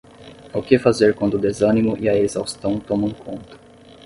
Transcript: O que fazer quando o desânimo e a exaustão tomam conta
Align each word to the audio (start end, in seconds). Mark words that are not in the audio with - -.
O 0.51 0.63
que 0.63 0.79
fazer 0.79 1.13
quando 1.13 1.35
o 1.35 1.39
desânimo 1.39 1.95
e 1.99 2.09
a 2.09 2.17
exaustão 2.17 2.79
tomam 2.79 3.11
conta 3.11 3.55